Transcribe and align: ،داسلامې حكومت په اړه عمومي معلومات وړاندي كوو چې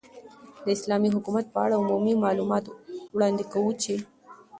،داسلامې 0.65 1.09
حكومت 1.15 1.45
په 1.53 1.59
اړه 1.65 1.79
عمومي 1.81 2.13
معلومات 2.25 2.63
وړاندي 3.15 3.45
كوو 3.51 3.71
چې 3.83 3.93